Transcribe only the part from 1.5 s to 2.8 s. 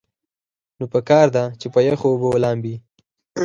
چې پۀ يخو اوبو لامبي-